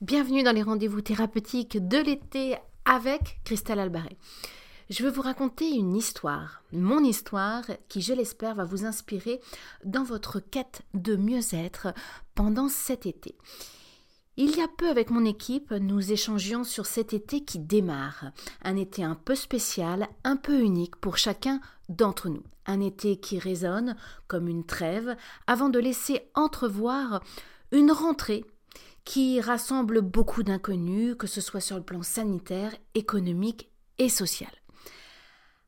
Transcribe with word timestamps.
Bienvenue 0.00 0.42
dans 0.42 0.54
les 0.54 0.62
rendez-vous 0.62 1.02
thérapeutiques 1.02 1.76
de 1.86 1.98
l'été 1.98 2.56
avec 2.86 3.38
Christelle 3.44 3.80
Albaret. 3.80 4.16
Je 4.88 5.04
veux 5.04 5.10
vous 5.10 5.20
raconter 5.20 5.68
une 5.68 5.94
histoire, 5.94 6.62
mon 6.72 7.04
histoire, 7.04 7.64
qui, 7.90 8.00
je 8.00 8.14
l'espère, 8.14 8.54
va 8.54 8.64
vous 8.64 8.86
inspirer 8.86 9.42
dans 9.84 10.02
votre 10.02 10.40
quête 10.40 10.80
de 10.94 11.16
mieux-être 11.16 11.88
pendant 12.34 12.70
cet 12.70 13.04
été. 13.04 13.36
Il 14.38 14.56
y 14.56 14.62
a 14.62 14.68
peu 14.68 14.88
avec 14.88 15.10
mon 15.10 15.26
équipe, 15.26 15.70
nous 15.70 16.12
échangions 16.12 16.64
sur 16.64 16.86
cet 16.86 17.12
été 17.12 17.44
qui 17.44 17.58
démarre. 17.58 18.32
Un 18.62 18.76
été 18.76 19.04
un 19.04 19.16
peu 19.16 19.34
spécial, 19.34 20.08
un 20.24 20.36
peu 20.36 20.60
unique 20.62 20.96
pour 20.96 21.18
chacun 21.18 21.60
d'entre 21.90 22.30
nous. 22.30 22.44
Un 22.64 22.80
été 22.80 23.20
qui 23.20 23.38
résonne 23.38 23.96
comme 24.28 24.48
une 24.48 24.64
trêve 24.64 25.14
avant 25.46 25.68
de 25.68 25.78
laisser 25.78 26.22
entrevoir 26.34 27.22
une 27.70 27.92
rentrée 27.92 28.46
qui 29.04 29.40
rassemble 29.40 30.00
beaucoup 30.00 30.42
d'inconnus, 30.42 31.16
que 31.18 31.26
ce 31.26 31.40
soit 31.40 31.60
sur 31.60 31.76
le 31.76 31.82
plan 31.82 32.02
sanitaire, 32.02 32.74
économique 32.94 33.70
et 33.98 34.08
social. 34.08 34.50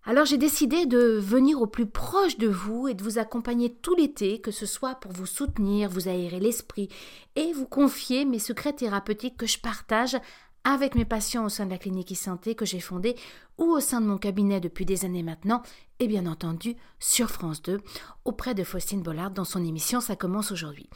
Alors 0.05 0.25
j'ai 0.25 0.39
décidé 0.39 0.87
de 0.87 1.19
venir 1.21 1.61
au 1.63 1.69
plus 1.69 1.87
proche 1.87 2.37
de 2.37 2.49
vous 2.49 2.89
et 2.89 2.95
de 2.95 3.05
vous 3.05 3.19
accompagner 3.19 3.73
tout 3.73 3.95
l'été, 3.95 4.41
que 4.41 4.51
ce 4.51 4.67
soit 4.67 4.97
pour 4.97 5.13
vous 5.13 5.27
soutenir, 5.27 5.89
vous 5.89 6.09
aérer 6.09 6.41
l'esprit 6.41 6.89
et 7.37 7.53
vous 7.53 7.67
confier 7.67 8.25
mes 8.25 8.41
secrets 8.41 8.73
thérapeutiques 8.73 9.37
que 9.37 9.47
je 9.47 9.59
partage 9.59 10.17
avec 10.65 10.97
mes 10.97 11.05
patients 11.05 11.45
au 11.45 11.49
sein 11.49 11.67
de 11.67 11.71
la 11.71 11.79
clinique 11.79 12.13
e-santé 12.13 12.57
que 12.57 12.65
j'ai 12.65 12.81
fondée 12.81 13.15
ou 13.59 13.65
au 13.65 13.81
sein 13.81 14.01
de 14.01 14.07
mon 14.07 14.19
cabinet 14.19 14.61
depuis 14.61 14.85
des 14.85 15.05
années 15.05 15.23
maintenant 15.23 15.63
et 16.01 16.09
bien 16.09 16.27
entendu 16.27 16.77
sur 16.99 17.31
France 17.31 17.63
2 17.63 17.81
auprès 18.25 18.55
de 18.55 18.65
Faustine 18.65 19.03
Bollard 19.03 19.31
dans 19.31 19.45
son 19.45 19.65
émission 19.65 20.01
Ça 20.01 20.17
commence 20.17 20.51
aujourd'hui. 20.51 20.89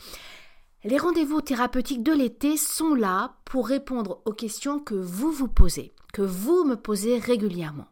Les 0.85 0.99
rendez-vous 0.99 1.41
thérapeutiques 1.41 2.03
de 2.03 2.13
l'été 2.13 2.57
sont 2.57 2.95
là 2.95 3.37
pour 3.45 3.67
répondre 3.67 4.21
aux 4.25 4.33
questions 4.33 4.79
que 4.79 4.95
vous 4.95 5.33
vous 5.33 5.49
posez, 5.49 5.93
que 6.13 6.23
vous 6.23 6.65
me 6.65 6.77
posez 6.77 7.19
régulièrement. 7.19 7.89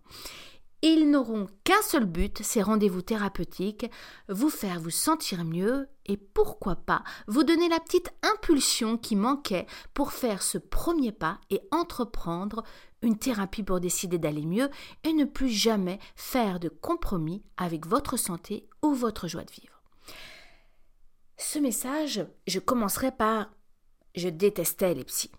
Ils 0.82 1.10
n'auront 1.10 1.48
qu'un 1.64 1.80
seul 1.80 2.04
but, 2.04 2.42
ces 2.42 2.60
rendez-vous 2.60 3.00
thérapeutiques, 3.00 3.90
vous 4.28 4.50
faire 4.50 4.78
vous 4.78 4.90
sentir 4.90 5.42
mieux 5.42 5.88
et 6.04 6.18
pourquoi 6.18 6.76
pas 6.76 7.02
vous 7.26 7.42
donner 7.42 7.70
la 7.70 7.80
petite 7.80 8.10
impulsion 8.22 8.98
qui 8.98 9.16
manquait 9.16 9.66
pour 9.94 10.12
faire 10.12 10.42
ce 10.42 10.58
premier 10.58 11.10
pas 11.10 11.40
et 11.48 11.62
entreprendre 11.70 12.64
une 13.00 13.18
thérapie 13.18 13.62
pour 13.62 13.80
décider 13.80 14.18
d'aller 14.18 14.44
mieux 14.44 14.68
et 15.04 15.14
ne 15.14 15.24
plus 15.24 15.48
jamais 15.48 15.98
faire 16.16 16.60
de 16.60 16.68
compromis 16.68 17.42
avec 17.56 17.86
votre 17.86 18.18
santé 18.18 18.68
ou 18.82 18.92
votre 18.92 19.26
joie 19.26 19.44
de 19.44 19.52
vivre. 19.52 19.73
Ce 21.36 21.58
message, 21.58 22.26
je 22.46 22.58
commencerai 22.60 23.10
par 23.10 23.50
je 24.14 24.28
détestais 24.28 24.94
les 24.94 25.04
psys. 25.04 25.32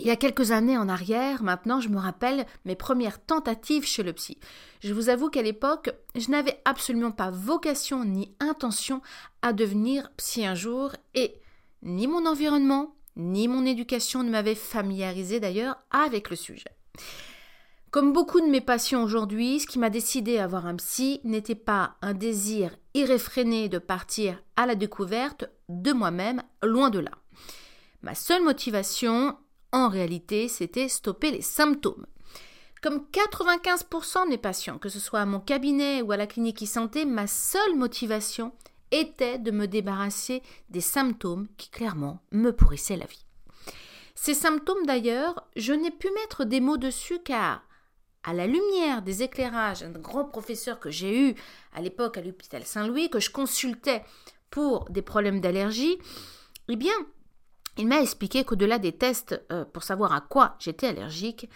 Il 0.00 0.06
y 0.06 0.10
a 0.10 0.16
quelques 0.16 0.52
années 0.52 0.78
en 0.78 0.88
arrière, 0.88 1.42
maintenant 1.42 1.80
je 1.80 1.88
me 1.88 1.98
rappelle 1.98 2.46
mes 2.64 2.76
premières 2.76 3.24
tentatives 3.24 3.84
chez 3.84 4.04
le 4.04 4.12
psy. 4.12 4.38
Je 4.80 4.94
vous 4.94 5.08
avoue 5.08 5.28
qu'à 5.28 5.42
l'époque, 5.42 5.90
je 6.14 6.30
n'avais 6.30 6.60
absolument 6.64 7.10
pas 7.10 7.30
vocation 7.30 8.04
ni 8.04 8.36
intention 8.38 9.02
à 9.42 9.52
devenir 9.52 10.12
psy 10.16 10.46
un 10.46 10.54
jour 10.54 10.92
et 11.14 11.40
ni 11.82 12.06
mon 12.06 12.26
environnement, 12.26 12.94
ni 13.16 13.48
mon 13.48 13.66
éducation 13.66 14.22
ne 14.22 14.30
m'avaient 14.30 14.54
familiarisé 14.54 15.40
d'ailleurs 15.40 15.76
avec 15.90 16.30
le 16.30 16.36
sujet. 16.36 16.76
Comme 17.90 18.12
beaucoup 18.12 18.42
de 18.42 18.46
mes 18.46 18.60
patients 18.60 19.02
aujourd'hui, 19.02 19.60
ce 19.60 19.66
qui 19.66 19.78
m'a 19.78 19.88
décidé 19.88 20.36
à 20.36 20.44
avoir 20.44 20.66
un 20.66 20.76
psy 20.76 21.20
n'était 21.24 21.54
pas 21.54 21.96
un 22.02 22.12
désir 22.12 22.76
irréfréné 22.92 23.70
de 23.70 23.78
partir 23.78 24.42
à 24.56 24.66
la 24.66 24.74
découverte 24.74 25.46
de 25.70 25.92
moi-même, 25.92 26.42
loin 26.62 26.90
de 26.90 26.98
là. 26.98 27.12
Ma 28.02 28.14
seule 28.14 28.44
motivation 28.44 29.38
en 29.72 29.88
réalité, 29.88 30.48
c'était 30.48 30.88
stopper 30.88 31.30
les 31.30 31.40
symptômes. 31.40 32.06
Comme 32.82 33.06
95% 33.10 34.24
de 34.24 34.30
mes 34.30 34.38
patients, 34.38 34.78
que 34.78 34.90
ce 34.90 35.00
soit 35.00 35.20
à 35.20 35.26
mon 35.26 35.40
cabinet 35.40 36.02
ou 36.02 36.12
à 36.12 36.18
la 36.18 36.26
clinique 36.26 36.62
e-santé, 36.62 37.06
ma 37.06 37.26
seule 37.26 37.74
motivation 37.74 38.52
était 38.90 39.38
de 39.38 39.50
me 39.50 39.66
débarrasser 39.66 40.42
des 40.68 40.82
symptômes 40.82 41.48
qui 41.56 41.70
clairement 41.70 42.20
me 42.32 42.50
pourrissaient 42.50 42.96
la 42.96 43.06
vie. 43.06 43.24
Ces 44.14 44.34
symptômes 44.34 44.84
d'ailleurs, 44.84 45.48
je 45.56 45.72
n'ai 45.72 45.90
pu 45.90 46.08
mettre 46.10 46.44
des 46.44 46.60
mots 46.60 46.76
dessus 46.76 47.20
car, 47.24 47.62
à 48.28 48.34
la 48.34 48.46
lumière 48.46 49.00
des 49.00 49.22
éclairages 49.22 49.80
d'un 49.80 49.98
grand 49.98 50.26
professeur 50.26 50.78
que 50.78 50.90
j'ai 50.90 51.30
eu 51.30 51.34
à 51.72 51.80
l'époque 51.80 52.18
à 52.18 52.20
l'hôpital 52.20 52.62
Saint-Louis, 52.62 53.08
que 53.08 53.20
je 53.20 53.30
consultais 53.30 54.04
pour 54.50 54.84
des 54.90 55.00
problèmes 55.00 55.40
d'allergie, 55.40 55.96
eh 56.68 56.76
bien, 56.76 56.92
il 57.78 57.88
m'a 57.88 58.02
expliqué 58.02 58.44
qu'au-delà 58.44 58.78
des 58.78 58.92
tests 58.92 59.42
euh, 59.50 59.64
pour 59.64 59.82
savoir 59.82 60.12
à 60.12 60.20
quoi 60.20 60.56
j'étais 60.58 60.88
allergique, 60.88 61.48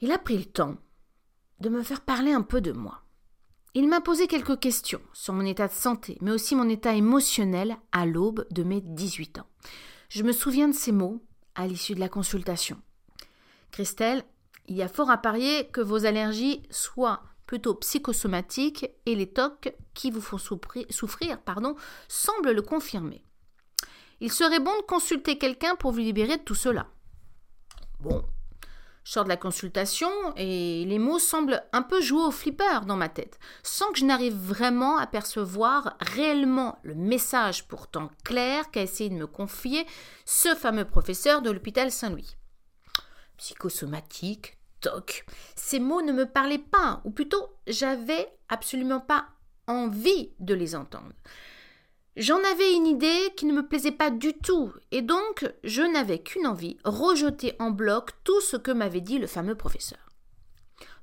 il 0.00 0.10
a 0.10 0.18
pris 0.18 0.38
le 0.38 0.44
temps 0.44 0.76
de 1.60 1.68
me 1.68 1.84
faire 1.84 2.00
parler 2.00 2.32
un 2.32 2.42
peu 2.42 2.60
de 2.60 2.72
moi. 2.72 3.02
Il 3.74 3.88
m'a 3.88 4.00
posé 4.00 4.26
quelques 4.26 4.58
questions 4.58 5.02
sur 5.12 5.34
mon 5.34 5.46
état 5.46 5.68
de 5.68 5.72
santé, 5.72 6.18
mais 6.20 6.32
aussi 6.32 6.56
mon 6.56 6.68
état 6.68 6.94
émotionnel 6.94 7.76
à 7.92 8.06
l'aube 8.06 8.44
de 8.50 8.64
mes 8.64 8.80
18 8.80 9.38
ans. 9.38 9.46
Je 10.08 10.24
me 10.24 10.32
souviens 10.32 10.66
de 10.66 10.74
ces 10.74 10.90
mots 10.90 11.22
à 11.54 11.68
l'issue 11.68 11.94
de 11.94 12.00
la 12.00 12.08
consultation. 12.08 12.82
Christelle, 13.70 14.24
il 14.68 14.76
y 14.76 14.82
a 14.82 14.88
fort 14.88 15.10
à 15.10 15.18
parier 15.18 15.66
que 15.68 15.80
vos 15.80 16.04
allergies 16.06 16.62
soient 16.70 17.22
plutôt 17.46 17.74
psychosomatiques 17.74 18.86
et 19.06 19.14
les 19.14 19.30
tocs 19.30 19.74
qui 19.94 20.10
vous 20.10 20.20
font 20.20 20.38
souffrir, 20.38 21.40
pardon, 21.40 21.74
semblent 22.06 22.52
le 22.52 22.62
confirmer. 22.62 23.24
Il 24.20 24.30
serait 24.30 24.60
bon 24.60 24.76
de 24.76 24.82
consulter 24.82 25.38
quelqu'un 25.38 25.74
pour 25.74 25.92
vous 25.92 26.00
libérer 26.00 26.36
de 26.36 26.42
tout 26.42 26.54
cela. 26.54 26.88
Bon, 28.00 28.22
je 29.04 29.12
sors 29.12 29.24
de 29.24 29.30
la 29.30 29.38
consultation 29.38 30.10
et 30.36 30.84
les 30.84 30.98
mots 30.98 31.18
semblent 31.18 31.62
un 31.72 31.80
peu 31.80 32.02
jouer 32.02 32.24
au 32.24 32.30
flipper 32.30 32.84
dans 32.86 32.96
ma 32.96 33.08
tête, 33.08 33.38
sans 33.62 33.90
que 33.92 33.98
je 33.98 34.04
n'arrive 34.04 34.36
vraiment 34.36 34.98
à 34.98 35.06
percevoir 35.06 35.96
réellement 36.00 36.78
le 36.82 36.94
message 36.94 37.66
pourtant 37.66 38.10
clair 38.24 38.70
qu'a 38.70 38.82
essayé 38.82 39.08
de 39.08 39.14
me 39.14 39.26
confier 39.26 39.86
ce 40.26 40.54
fameux 40.54 40.84
professeur 40.84 41.40
de 41.40 41.50
l'hôpital 41.50 41.90
Saint-Louis. 41.90 42.36
Psychosomatique, 43.38 44.57
ces 45.54 45.80
mots 45.80 46.02
ne 46.02 46.12
me 46.12 46.26
parlaient 46.26 46.58
pas, 46.58 47.00
ou 47.04 47.10
plutôt 47.10 47.48
j'avais 47.66 48.28
absolument 48.48 49.00
pas 49.00 49.26
envie 49.66 50.30
de 50.40 50.54
les 50.54 50.74
entendre. 50.74 51.12
J'en 52.16 52.42
avais 52.52 52.74
une 52.74 52.86
idée 52.86 53.32
qui 53.36 53.46
ne 53.46 53.52
me 53.52 53.68
plaisait 53.68 53.92
pas 53.92 54.10
du 54.10 54.32
tout, 54.32 54.72
et 54.90 55.02
donc 55.02 55.48
je 55.62 55.82
n'avais 55.82 56.18
qu'une 56.18 56.46
envie, 56.46 56.76
rejeter 56.84 57.54
en 57.60 57.70
bloc 57.70 58.10
tout 58.24 58.40
ce 58.40 58.56
que 58.56 58.72
m'avait 58.72 59.00
dit 59.00 59.18
le 59.18 59.28
fameux 59.28 59.54
professeur. 59.54 60.07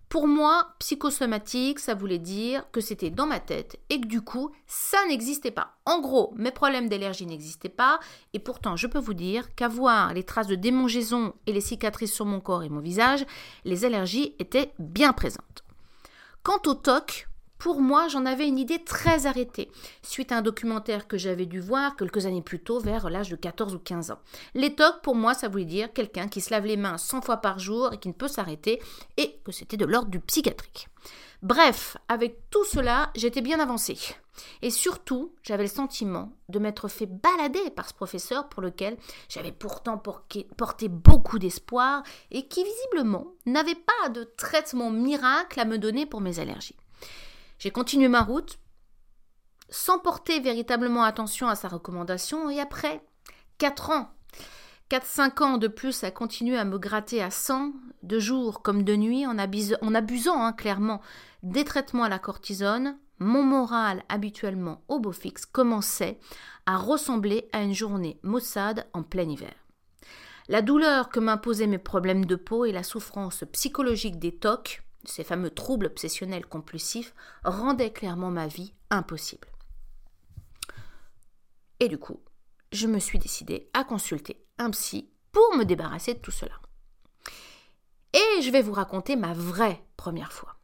Pour 0.10 0.28
moi, 0.28 0.76
psychosomatique, 0.80 1.80
ça 1.80 1.96
voulait 1.96 2.20
dire 2.20 2.64
que 2.72 2.80
c'était 2.80 3.10
dans 3.10 3.26
ma 3.26 3.40
tête 3.40 3.80
et 3.90 4.00
que 4.00 4.08
du 4.08 4.22
coup, 4.22 4.52
ça 4.68 4.98
n'existait 5.08 5.52
pas. 5.52 5.74
En 5.86 6.00
gros, 6.00 6.34
mes 6.38 6.52
problèmes 6.52 6.88
d'allergie 6.88 7.26
n'existaient 7.26 7.70
pas 7.70 8.00
et 8.34 8.40
pourtant, 8.40 8.76
je 8.76 8.88
peux 8.88 9.00
vous 9.00 9.14
dire 9.14 9.54
qu'avoir 9.56 10.14
les 10.14 10.24
traces 10.24 10.48
de 10.48 10.56
démangeaison 10.56 11.34
et 11.48 11.54
les 11.54 11.62
cicatrices 11.62 12.14
sur 12.14 12.26
mon 12.26 12.40
corps 12.40 12.64
et 12.64 12.70
mon 12.70 12.80
visage, 12.80 13.26
les 13.66 13.84
allergies 13.84 14.36
étaient 14.40 14.74
bien 14.80 15.12
présentes. 15.12 15.64
Quant 16.44 16.62
au 16.68 16.76
TOC, 16.76 17.28
pour 17.58 17.82
moi, 17.82 18.08
j'en 18.08 18.26
avais 18.26 18.48
une 18.48 18.60
idée 18.60 18.84
très 18.84 19.26
arrêtée, 19.26 19.72
suite 20.02 20.32
à 20.32 20.38
un 20.38 20.42
documentaire 20.42 21.08
que 21.08 21.18
j'avais 21.18 21.46
dû 21.46 21.60
voir 21.60 21.96
quelques 21.96 22.26
années 22.26 22.42
plus 22.42 22.60
tôt, 22.60 22.80
vers 22.80 23.10
l'âge 23.10 23.30
de 23.30 23.36
14 23.36 23.76
ou 23.76 23.80
15 23.80 24.12
ans. 24.12 24.20
Les 24.54 24.76
tocs, 24.76 25.02
pour 25.02 25.16
moi, 25.16 25.34
ça 25.34 25.48
voulait 25.48 25.66
dire 25.66 25.94
quelqu'un 25.94 26.28
qui 26.28 26.42
se 26.42 26.52
lave 26.52 26.66
les 26.66 26.78
mains 26.78 26.98
100 26.98 27.22
fois 27.22 27.38
par 27.38 27.60
jour 27.60 27.94
et 27.94 27.98
qui 27.98 28.08
ne 28.08 28.14
peut 28.14 28.28
s'arrêter, 28.28 28.82
et 29.18 29.40
que 29.44 29.52
c'était 29.52 29.78
de 29.78 29.86
l'ordre 29.86 30.10
du 30.10 30.20
psychiatrique. 30.20 30.90
Bref, 31.42 31.98
avec 32.08 32.50
tout 32.50 32.66
cela, 32.66 33.12
j'étais 33.16 33.42
bien 33.42 33.60
avancée. 33.60 33.98
Et 34.62 34.70
surtout, 34.70 35.34
j'avais 35.44 35.64
le 35.64 35.70
sentiment 35.70 36.34
de 36.50 36.60
m'être 36.60 36.88
fait 36.88 37.06
balader 37.06 37.70
par 37.70 37.88
ce 37.88 37.94
professeur 37.94 38.50
pour 38.50 38.62
lequel 38.62 38.98
j'avais 39.30 39.52
pourtant 39.52 39.98
porté 39.98 40.90
beaucoup 40.90 41.40
d'espoir 41.40 42.04
et 42.32 42.48
qui 42.48 42.64
visiblement 42.64 43.28
n'avait 43.46 43.76
pas 43.76 44.10
de 44.10 44.24
traitement 44.24 44.92
miracle 44.92 45.60
à 45.60 45.66
me 45.66 45.78
donner 45.78 46.06
pour 46.06 46.22
mes 46.22 46.40
allergies. 46.40 46.76
J'ai 47.58 47.72
continué 47.72 48.08
ma 48.08 48.22
route 48.22 48.60
sans 49.70 50.00
porter 50.00 50.40
véritablement 50.40 51.04
attention 51.04 51.48
à 51.48 51.56
sa 51.56 51.68
recommandation 51.68 52.50
et 52.50 52.60
après 52.60 53.02
4 53.58 53.90
ans, 53.90 54.10
4-5 54.92 55.44
ans 55.44 55.58
de 55.58 55.68
plus 55.68 56.04
à 56.04 56.12
continuer 56.12 56.58
à 56.58 56.66
me 56.66 56.78
gratter 56.78 57.22
à 57.24 57.32
100 57.32 57.74
de 58.04 58.20
jour 58.20 58.62
comme 58.62 58.84
de 58.84 58.96
nuit 58.96 59.26
en, 59.26 59.38
abusant 59.38 60.44
hein, 60.44 60.54
clairement 60.54 61.02
des 61.42 61.64
traitements 61.64 62.04
à 62.04 62.10
la 62.10 62.20
cortisone, 62.20 62.98
mon 63.18 63.44
moral 63.44 64.04
habituellement 64.10 64.84
au 64.88 65.00
beau 65.00 65.12
fixe 65.12 65.46
commençait 65.46 66.20
à 66.66 66.78
ressembler 66.78 67.50
à 67.54 67.62
une 67.62 67.74
journée 67.74 68.20
maussade 68.24 68.88
en 68.94 69.04
plein 69.04 69.30
hiver. 69.30 69.54
La 70.48 70.62
douleur 70.62 71.10
que 71.10 71.20
m'imposaient 71.20 71.66
mes 71.66 71.80
problèmes 71.80 72.26
de 72.26 72.36
peau 72.36 72.66
et 72.66 72.72
la 72.72 72.84
souffrance 72.84 73.44
psychologique 73.52 74.20
des 74.20 74.36
tocs 74.36 74.85
ces 75.08 75.24
fameux 75.24 75.50
troubles 75.50 75.88
obsessionnels 75.88 76.46
compulsifs, 76.46 77.14
rendaient 77.44 77.94
clairement 77.94 78.32
ma 78.32 78.48
vie 78.48 78.74
impossible. 78.90 79.48
Et 81.80 81.88
du 81.88 81.98
coup, 81.98 82.22
je 82.72 82.88
me 82.88 83.00
suis 83.00 83.20
décidée 83.20 83.70
à 83.74 83.84
consulter 83.84 84.46
un 84.58 84.72
psy 84.72 85.10
pour 85.32 85.56
me 85.56 85.66
débarrasser 85.66 86.14
de 86.14 86.20
tout 86.20 86.32
cela. 86.32 86.56
Et 88.14 88.42
je 88.42 88.50
vais 88.50 88.62
vous 88.62 88.74
raconter 88.74 89.16
ma 89.16 89.34
vraie 89.34 89.84
première 89.98 90.32
fois. 90.32 90.56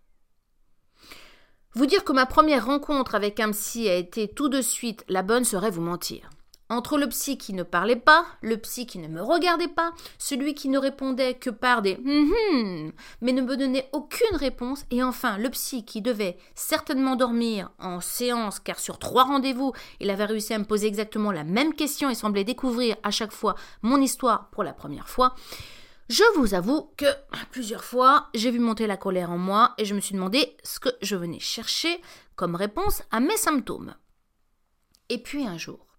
Vous 1.74 1.86
dire 1.86 2.04
que 2.04 2.12
ma 2.12 2.26
première 2.26 2.66
rencontre 2.66 3.16
avec 3.16 3.40
un 3.40 3.52
psy 3.52 3.88
a 3.88 3.96
été 3.96 4.28
tout 4.28 4.50
de 4.50 4.62
suite 4.62 5.06
la 5.08 5.24
bonne 5.24 5.46
serait 5.46 5.72
vous 5.72 5.82
mentir. 5.82 6.30
Entre 6.72 6.98
le 6.98 7.10
psy 7.10 7.38
qui 7.38 7.52
ne 7.52 7.64
parlait 7.64 7.98
pas, 7.98 8.26
le 8.42 8.56
psy 8.56 8.86
qui 8.86 8.98
ne 8.98 9.10
me 9.10 9.22
regardait 9.22 9.68
pas, 9.68 9.92
celui 10.18 10.54
qui 10.54 10.70
ne 10.70 10.80
répondait 10.80 11.34
que 11.34 11.50
par 11.50 11.82
des 11.82 11.98
hum 11.98 12.94
mais 13.20 13.34
ne 13.34 13.42
me 13.42 13.58
donnait 13.58 13.90
aucune 13.92 14.38
réponse, 14.38 14.86
et 14.90 15.04
enfin 15.04 15.38
le 15.38 15.50
psy 15.50 15.84
qui 15.84 16.02
devait 16.02 16.38
certainement 16.56 17.18
dormir 17.18 17.72
en 17.78 18.00
séance 18.00 18.62
car 18.62 18.80
sur 18.80 19.00
trois 19.00 19.26
rendez-vous 19.26 19.74
il 20.00 20.10
avait 20.10 20.24
réussi 20.24 20.54
à 20.54 20.60
me 20.60 20.64
poser 20.64 20.88
exactement 20.88 21.34
la 21.34 21.44
même 21.44 21.74
question 21.74 22.10
et 22.10 22.16
semblait 22.16 22.46
découvrir 22.46 22.96
à 23.04 23.12
chaque 23.12 23.34
fois 23.34 23.56
mon 23.82 24.00
histoire 24.00 24.50
pour 24.52 24.64
la 24.64 24.72
première 24.72 25.10
fois. 25.10 25.36
Je 26.08 26.24
vous 26.38 26.54
avoue 26.54 26.90
que 26.96 27.06
plusieurs 27.52 27.84
fois 27.84 28.30
j'ai 28.34 28.50
vu 28.50 28.60
monter 28.60 28.88
la 28.88 28.96
colère 28.96 29.32
en 29.32 29.38
moi 29.38 29.74
et 29.78 29.84
je 29.84 29.94
me 29.94 30.00
suis 30.00 30.16
demandé 30.16 30.56
ce 30.64 30.80
que 30.80 30.90
je 31.02 31.18
venais 31.18 31.40
chercher 31.40 32.02
comme 32.38 32.56
réponse 32.56 33.04
à 33.12 33.20
mes 33.20 33.36
symptômes. 33.36 33.94
Et 35.10 35.22
puis 35.22 35.46
un 35.46 35.58
jour, 35.58 35.91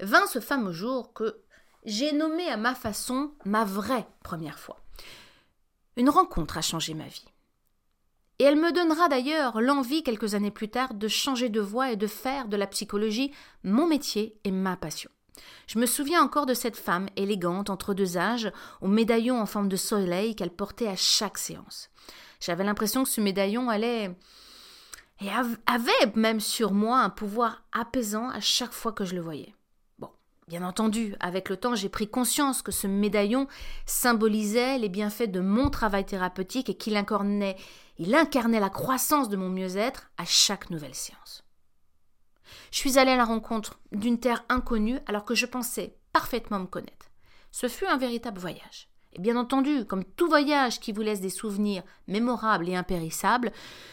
vint 0.00 0.26
ce 0.26 0.40
fameux 0.40 0.72
jour 0.72 1.12
que 1.12 1.42
j'ai 1.84 2.12
nommé 2.12 2.48
à 2.48 2.56
ma 2.56 2.74
façon 2.74 3.32
ma 3.44 3.64
vraie 3.64 4.06
première 4.22 4.58
fois. 4.58 4.80
Une 5.96 6.10
rencontre 6.10 6.58
a 6.58 6.62
changé 6.62 6.94
ma 6.94 7.06
vie. 7.06 7.24
Et 8.38 8.44
elle 8.44 8.56
me 8.56 8.72
donnera 8.72 9.08
d'ailleurs 9.08 9.60
l'envie 9.60 10.04
quelques 10.04 10.34
années 10.34 10.52
plus 10.52 10.68
tard 10.68 10.94
de 10.94 11.08
changer 11.08 11.48
de 11.48 11.60
voie 11.60 11.90
et 11.90 11.96
de 11.96 12.06
faire 12.06 12.46
de 12.46 12.56
la 12.56 12.68
psychologie 12.68 13.32
mon 13.64 13.88
métier 13.88 14.38
et 14.44 14.52
ma 14.52 14.76
passion. 14.76 15.10
Je 15.66 15.78
me 15.78 15.86
souviens 15.86 16.22
encore 16.22 16.46
de 16.46 16.54
cette 16.54 16.76
femme 16.76 17.08
élégante 17.16 17.70
entre 17.70 17.94
deux 17.94 18.16
âges, 18.16 18.50
au 18.80 18.86
médaillon 18.86 19.40
en 19.40 19.46
forme 19.46 19.68
de 19.68 19.76
soleil 19.76 20.36
qu'elle 20.36 20.50
portait 20.50 20.88
à 20.88 20.96
chaque 20.96 21.38
séance. 21.38 21.90
J'avais 22.40 22.64
l'impression 22.64 23.02
que 23.02 23.10
ce 23.10 23.20
médaillon 23.20 23.68
allait 23.68 24.16
et 25.20 25.30
avait 25.66 26.12
même 26.14 26.40
sur 26.40 26.72
moi 26.72 27.00
un 27.00 27.10
pouvoir 27.10 27.64
apaisant 27.72 28.28
à 28.30 28.40
chaque 28.40 28.72
fois 28.72 28.92
que 28.92 29.04
je 29.04 29.16
le 29.16 29.20
voyais. 29.20 29.54
Bien 30.48 30.62
entendu, 30.62 31.14
avec 31.20 31.50
le 31.50 31.58
temps, 31.58 31.74
j'ai 31.74 31.90
pris 31.90 32.08
conscience 32.08 32.62
que 32.62 32.72
ce 32.72 32.86
médaillon 32.86 33.48
symbolisait 33.84 34.78
les 34.78 34.88
bienfaits 34.88 35.30
de 35.30 35.40
mon 35.40 35.68
travail 35.68 36.06
thérapeutique 36.06 36.70
et 36.70 36.74
qu'il 36.74 36.96
incarnait, 36.96 37.56
il 37.98 38.14
incarnait 38.14 38.58
la 38.58 38.70
croissance 38.70 39.28
de 39.28 39.36
mon 39.36 39.50
mieux-être 39.50 40.10
à 40.16 40.24
chaque 40.24 40.70
nouvelle 40.70 40.94
séance. 40.94 41.44
Je 42.70 42.78
suis 42.78 42.98
allée 42.98 43.10
à 43.10 43.16
la 43.16 43.26
rencontre 43.26 43.78
d'une 43.92 44.18
terre 44.18 44.42
inconnue 44.48 44.98
alors 45.04 45.26
que 45.26 45.34
je 45.34 45.44
pensais 45.44 45.98
parfaitement 46.14 46.60
me 46.60 46.66
connaître. 46.66 47.10
Ce 47.50 47.68
fut 47.68 47.86
un 47.86 47.98
véritable 47.98 48.40
voyage. 48.40 48.88
Et 49.12 49.20
bien 49.20 49.36
entendu, 49.36 49.84
comme 49.84 50.04
tout 50.04 50.28
voyage 50.28 50.80
qui 50.80 50.92
vous 50.92 51.02
laisse 51.02 51.20
des 51.20 51.28
souvenirs 51.28 51.82
mémorables 52.06 52.70
et 52.70 52.76
impérissables, 52.76 53.52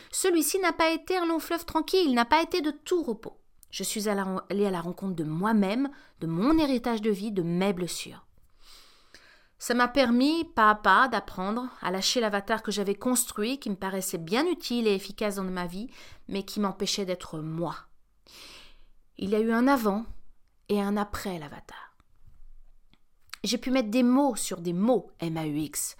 celui-ci 0.09 0.59
n'a 0.59 0.71
pas 0.71 0.91
été 0.91 1.17
un 1.17 1.25
long 1.25 1.39
fleuve 1.39 1.65
tranquille, 1.65 2.13
n'a 2.13 2.23
pas 2.23 2.41
été 2.41 2.61
de 2.61 2.71
tout 2.71 3.03
repos 3.03 3.41
je 3.75 3.83
suis 3.83 4.07
allée 4.07 4.65
à 4.65 4.71
la 4.71 4.79
rencontre 4.79 5.15
de 5.15 5.25
moi-même, 5.25 5.89
de 6.21 6.27
mon 6.27 6.57
héritage 6.57 7.01
de 7.01 7.11
vie, 7.11 7.33
de 7.33 7.41
mes 7.41 7.73
blessures. 7.73 8.25
Ça 9.59 9.73
m'a 9.73 9.89
permis, 9.89 10.45
pas 10.45 10.69
à 10.69 10.75
pas, 10.75 11.09
d'apprendre 11.09 11.67
à 11.81 11.91
lâcher 11.91 12.21
l'avatar 12.21 12.63
que 12.63 12.71
j'avais 12.71 12.95
construit, 12.95 13.59
qui 13.59 13.69
me 13.69 13.75
paraissait 13.75 14.17
bien 14.17 14.49
utile 14.49 14.87
et 14.87 14.95
efficace 14.95 15.35
dans 15.35 15.43
ma 15.43 15.67
vie, 15.67 15.89
mais 16.29 16.43
qui 16.43 16.61
m'empêchait 16.61 17.03
d'être 17.03 17.39
moi. 17.39 17.75
Il 19.17 19.31
y 19.31 19.35
a 19.35 19.41
eu 19.41 19.51
un 19.51 19.67
avant 19.67 20.05
et 20.69 20.81
un 20.81 20.95
après 20.95 21.37
l'avatar. 21.37 21.97
J'ai 23.43 23.57
pu 23.57 23.71
mettre 23.71 23.89
des 23.89 24.03
mots 24.03 24.37
sur 24.37 24.61
des 24.61 24.71
mots 24.71 25.11
MAUX, 25.21 25.97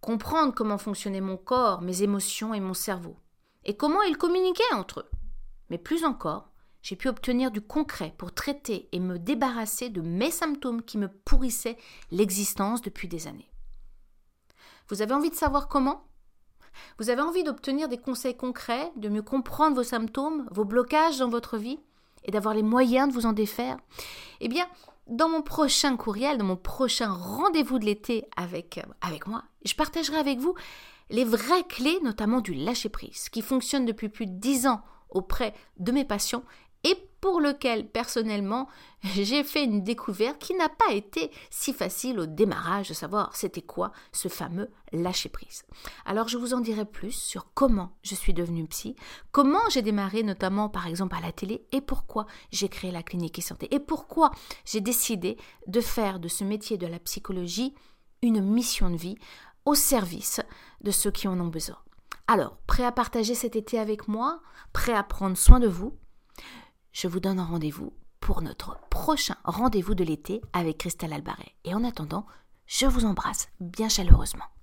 comprendre 0.00 0.52
comment 0.52 0.78
fonctionnait 0.78 1.20
mon 1.20 1.36
corps, 1.36 1.80
mes 1.80 2.02
émotions 2.02 2.54
et 2.54 2.60
mon 2.60 2.74
cerveau, 2.74 3.16
et 3.64 3.76
comment 3.76 4.02
ils 4.02 4.18
communiquaient 4.18 4.64
entre 4.74 4.98
eux. 4.98 5.10
Mais 5.70 5.78
plus 5.78 6.04
encore, 6.04 6.50
j'ai 6.84 6.96
pu 6.96 7.08
obtenir 7.08 7.50
du 7.50 7.62
concret 7.62 8.14
pour 8.18 8.32
traiter 8.32 8.88
et 8.92 9.00
me 9.00 9.18
débarrasser 9.18 9.88
de 9.88 10.02
mes 10.02 10.30
symptômes 10.30 10.82
qui 10.82 10.98
me 10.98 11.08
pourrissaient 11.08 11.78
l'existence 12.10 12.82
depuis 12.82 13.08
des 13.08 13.26
années. 13.26 13.50
Vous 14.90 15.00
avez 15.00 15.14
envie 15.14 15.30
de 15.30 15.34
savoir 15.34 15.66
comment? 15.66 16.06
Vous 16.98 17.08
avez 17.08 17.22
envie 17.22 17.42
d'obtenir 17.42 17.88
des 17.88 17.96
conseils 17.96 18.36
concrets, 18.36 18.92
de 18.96 19.08
mieux 19.08 19.22
comprendre 19.22 19.76
vos 19.76 19.82
symptômes, 19.82 20.46
vos 20.50 20.66
blocages 20.66 21.18
dans 21.18 21.30
votre 21.30 21.56
vie 21.56 21.80
et 22.22 22.30
d'avoir 22.30 22.54
les 22.54 22.62
moyens 22.62 23.08
de 23.08 23.14
vous 23.14 23.26
en 23.26 23.32
défaire? 23.32 23.78
Eh 24.40 24.48
bien, 24.48 24.66
dans 25.06 25.30
mon 25.30 25.40
prochain 25.40 25.96
courriel, 25.96 26.36
dans 26.36 26.44
mon 26.44 26.56
prochain 26.56 27.10
rendez-vous 27.10 27.78
de 27.78 27.86
l'été 27.86 28.26
avec, 28.36 28.80
avec 29.00 29.26
moi, 29.26 29.42
je 29.64 29.74
partagerai 29.74 30.18
avec 30.18 30.38
vous 30.38 30.54
les 31.08 31.24
vraies 31.24 31.64
clés, 31.66 31.98
notamment 32.02 32.42
du 32.42 32.52
lâcher-prise, 32.52 33.30
qui 33.30 33.40
fonctionne 33.40 33.86
depuis 33.86 34.10
plus 34.10 34.26
de 34.26 34.38
dix 34.38 34.66
ans 34.66 34.82
auprès 35.14 35.54
de 35.78 35.92
mes 35.92 36.04
patients 36.04 36.42
et 36.84 36.96
pour 37.20 37.40
lequel 37.40 37.88
personnellement 37.88 38.68
j'ai 39.02 39.42
fait 39.44 39.64
une 39.64 39.82
découverte 39.82 40.38
qui 40.38 40.54
n'a 40.54 40.68
pas 40.68 40.92
été 40.92 41.30
si 41.50 41.72
facile 41.72 42.20
au 42.20 42.26
démarrage 42.26 42.90
de 42.90 42.94
savoir 42.94 43.34
c'était 43.34 43.62
quoi 43.62 43.92
ce 44.12 44.28
fameux 44.28 44.70
lâcher 44.92 45.30
prise. 45.30 45.64
Alors 46.04 46.28
je 46.28 46.36
vous 46.36 46.54
en 46.54 46.60
dirai 46.60 46.84
plus 46.84 47.12
sur 47.12 47.52
comment 47.54 47.96
je 48.02 48.14
suis 48.14 48.34
devenue 48.34 48.66
psy, 48.66 48.94
comment 49.32 49.68
j'ai 49.70 49.82
démarré 49.82 50.22
notamment 50.22 50.68
par 50.68 50.86
exemple 50.86 51.16
à 51.16 51.20
la 51.20 51.32
télé 51.32 51.66
et 51.72 51.80
pourquoi 51.80 52.26
j'ai 52.52 52.68
créé 52.68 52.90
la 52.90 53.02
clinique 53.02 53.38
e-santé 53.38 53.74
et 53.74 53.80
pourquoi 53.80 54.30
j'ai 54.66 54.80
décidé 54.80 55.38
de 55.66 55.80
faire 55.80 56.20
de 56.20 56.28
ce 56.28 56.44
métier 56.44 56.76
de 56.76 56.86
la 56.86 56.98
psychologie 56.98 57.74
une 58.22 58.42
mission 58.42 58.90
de 58.90 58.96
vie 58.96 59.16
au 59.64 59.74
service 59.74 60.40
de 60.82 60.90
ceux 60.90 61.10
qui 61.10 61.28
en 61.28 61.40
ont 61.40 61.48
besoin. 61.48 61.78
Alors, 62.26 62.56
prêt 62.66 62.84
à 62.84 62.92
partager 62.92 63.34
cet 63.34 63.54
été 63.54 63.78
avec 63.78 64.08
moi, 64.08 64.40
prêt 64.72 64.94
à 64.94 65.02
prendre 65.02 65.36
soin 65.36 65.60
de 65.60 65.68
vous, 65.68 65.98
je 66.94 67.08
vous 67.08 67.20
donne 67.20 67.40
rendez-vous 67.40 67.92
pour 68.20 68.40
notre 68.40 68.78
prochain 68.88 69.34
rendez-vous 69.44 69.94
de 69.94 70.04
l'été 70.04 70.40
avec 70.52 70.78
Christelle 70.78 71.12
Albaret. 71.12 71.52
Et 71.64 71.74
en 71.74 71.84
attendant, 71.84 72.24
je 72.66 72.86
vous 72.86 73.04
embrasse 73.04 73.48
bien 73.60 73.88
chaleureusement. 73.88 74.53